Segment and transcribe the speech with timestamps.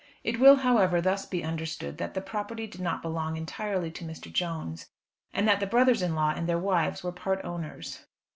[0.23, 4.33] It will, however, thus be understood that the property did not belong entirely to Mr.
[4.33, 4.87] Jones,
[5.31, 8.03] and that the brothers in law and their wives were part owners.